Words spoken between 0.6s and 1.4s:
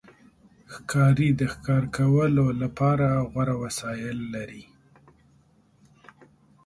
ښکاري